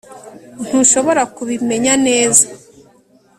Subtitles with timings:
[0.65, 2.45] ntushobora kubimenya neza